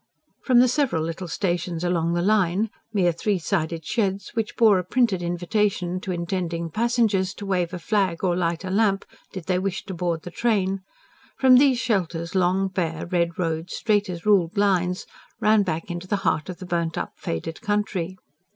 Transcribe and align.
From 0.43 0.61
the 0.61 0.67
several 0.67 1.03
little 1.03 1.27
stations 1.27 1.83
along 1.83 2.15
the 2.15 2.23
line: 2.23 2.71
mere 2.91 3.11
three 3.11 3.37
sided 3.37 3.85
sheds, 3.85 4.31
which 4.33 4.57
bore 4.57 4.79
a 4.79 4.83
printed 4.83 5.21
invitation 5.21 5.99
to 5.99 6.11
intending 6.11 6.71
passengers 6.71 7.35
to 7.35 7.45
wave 7.45 7.71
a 7.71 7.77
flag 7.77 8.23
or 8.23 8.35
light 8.35 8.65
a 8.65 8.71
lamp, 8.71 9.05
did 9.31 9.45
they 9.45 9.59
wish 9.59 9.85
to 9.85 9.93
board 9.93 10.23
the 10.23 10.31
train: 10.31 10.81
from 11.37 11.57
these 11.57 11.77
shelters 11.77 12.33
long, 12.33 12.67
bare, 12.67 13.05
red 13.05 13.37
roads, 13.37 13.75
straight 13.75 14.09
as 14.09 14.25
ruled 14.25 14.57
lines, 14.57 15.05
ran 15.39 15.61
back 15.61 15.91
into 15.91 16.07
the 16.07 16.15
heart 16.25 16.49
of 16.49 16.57
the 16.57 16.65
burnt 16.65 16.97
up, 16.97 17.13
faded 17.17 17.61
country. 17.61 18.17